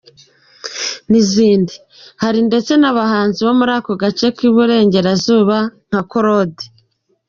[1.11, 1.75] n'izindi,
[2.21, 6.63] hari ndetse n'abahanzi bo muri ako gace k'iburengerazuba nka Claude.